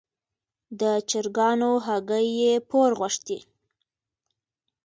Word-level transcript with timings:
د 0.79 0.81
چرګانو 1.09 1.71
هګۍ 1.85 2.27
یې 2.41 2.53
پور 2.69 2.91
غوښتې. 2.99 3.39